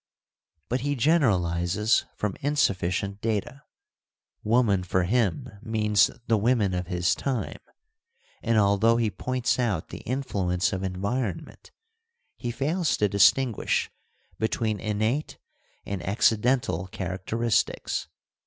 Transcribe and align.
But 0.67 0.81
he 0.81 0.95
generalises 0.95 2.05
from 2.15 2.35
insufficient 2.41 3.21
data: 3.21 3.61
Woman 4.43 4.81
for 4.83 5.03
him 5.03 5.51
means 5.61 6.09
the 6.25 6.39
women 6.39 6.73
of 6.73 6.87
his 6.87 7.13
time, 7.13 7.59
and 8.41 8.57
although 8.57 8.97
he 8.97 9.11
points 9.11 9.59
out 9.59 9.89
the 9.89 9.99
influence 9.99 10.73
of 10.73 10.81
environment, 10.81 11.69
he 12.35 12.49
fails 12.49 12.97
to 12.97 13.07
distinguish 13.09 13.91
between 14.39 14.79
innate 14.79 15.37
and 15.85 16.01
accidental 16.01 16.89
charac 16.91 17.25
teristics. 17.27 18.07